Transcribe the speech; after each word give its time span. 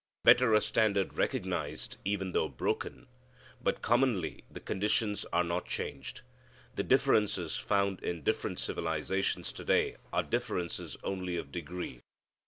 Better 0.23 0.51
a 0.55 0.61
standard 0.61 1.15
recognized, 1.19 1.97
even 2.03 2.31
though 2.31 2.47
broken. 2.49 3.05
But 3.61 3.83
commonly 3.83 4.43
the 4.49 4.59
conditions 4.59 5.25
are 5.31 5.43
not 5.43 5.67
changed. 5.67 6.21
The 6.75 6.81
differences 6.81 7.55
found 7.57 7.99
in 7.99 8.23
different 8.23 8.59
civilizations 8.59 9.53
to 9.53 9.63
day 9.63 9.97
are 10.11 10.23
differences 10.23 10.97
only 11.03 11.37
of 11.37 11.51
degree. 11.51 11.99